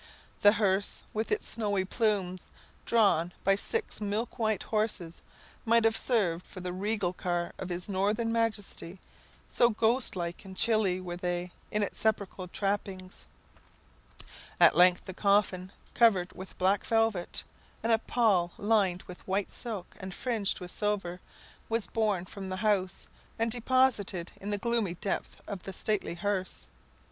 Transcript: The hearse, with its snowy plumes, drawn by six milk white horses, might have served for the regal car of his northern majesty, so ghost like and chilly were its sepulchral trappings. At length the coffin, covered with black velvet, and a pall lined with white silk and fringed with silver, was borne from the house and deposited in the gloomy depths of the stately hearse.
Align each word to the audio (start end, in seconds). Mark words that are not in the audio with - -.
The 0.41 0.53
hearse, 0.53 1.03
with 1.13 1.31
its 1.31 1.47
snowy 1.47 1.85
plumes, 1.85 2.49
drawn 2.87 3.33
by 3.43 3.53
six 3.55 4.01
milk 4.01 4.39
white 4.39 4.63
horses, 4.63 5.21
might 5.63 5.83
have 5.83 5.95
served 5.95 6.47
for 6.47 6.59
the 6.59 6.73
regal 6.73 7.13
car 7.13 7.53
of 7.59 7.69
his 7.69 7.87
northern 7.87 8.31
majesty, 8.33 8.99
so 9.47 9.69
ghost 9.69 10.15
like 10.15 10.43
and 10.43 10.57
chilly 10.57 10.99
were 10.99 11.19
its 11.71 11.99
sepulchral 11.99 12.47
trappings. 12.47 13.27
At 14.59 14.75
length 14.75 15.05
the 15.05 15.13
coffin, 15.13 15.71
covered 15.93 16.31
with 16.33 16.57
black 16.57 16.83
velvet, 16.83 17.43
and 17.83 17.91
a 17.91 17.99
pall 17.99 18.53
lined 18.57 19.03
with 19.03 19.27
white 19.27 19.51
silk 19.51 19.95
and 19.99 20.15
fringed 20.15 20.59
with 20.59 20.71
silver, 20.71 21.19
was 21.69 21.85
borne 21.85 22.25
from 22.25 22.49
the 22.49 22.57
house 22.65 23.05
and 23.37 23.51
deposited 23.51 24.31
in 24.41 24.49
the 24.49 24.57
gloomy 24.57 24.95
depths 24.95 25.35
of 25.47 25.61
the 25.61 25.73
stately 25.73 26.15
hearse. 26.15 26.65